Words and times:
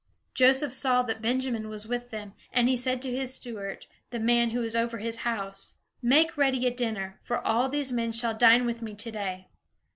Joseph 0.33 0.73
saw 0.73 1.03
that 1.03 1.21
Benjamin 1.21 1.69
was 1.69 1.85
with 1.87 2.09
them, 2.09 2.33
and 2.51 2.67
he 2.67 2.75
said 2.75 3.03
to 3.03 3.15
his 3.15 3.35
steward, 3.35 3.85
the 4.09 4.19
man 4.19 4.49
who 4.49 4.61
was 4.61 4.75
over 4.75 4.97
his 4.97 5.17
house: 5.17 5.75
"Make 6.01 6.35
ready 6.35 6.65
a 6.65 6.71
dinner, 6.73 7.19
for 7.21 7.37
all 7.45 7.69
these 7.69 7.91
men 7.91 8.11
shall 8.11 8.33
dine 8.33 8.65
with 8.65 8.81
me 8.81 8.95
today." 8.95 9.49